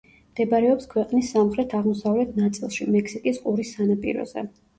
[0.35, 4.47] მდებარეობს ქვეყნის სამხრეთ-აღმოსავლეთ ნაწილში, მექსიკის ყურის სანაპიროზე.